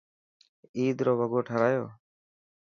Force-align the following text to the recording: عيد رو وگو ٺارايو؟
عيد 0.77 0.97
رو 1.05 1.13
وگو 1.19 1.39
ٺارايو؟ 1.47 1.85